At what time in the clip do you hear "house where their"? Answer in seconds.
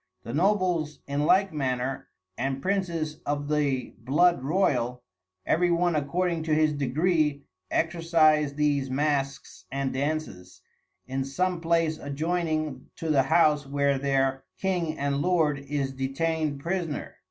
13.21-14.43